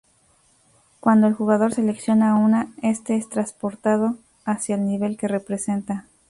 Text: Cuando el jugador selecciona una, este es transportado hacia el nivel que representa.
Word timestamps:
Cuando 0.99 1.27
el 1.27 1.35
jugador 1.35 1.75
selecciona 1.75 2.35
una, 2.35 2.73
este 2.81 3.15
es 3.17 3.29
transportado 3.29 4.17
hacia 4.45 4.73
el 4.73 4.87
nivel 4.87 5.15
que 5.15 5.27
representa. 5.27 6.07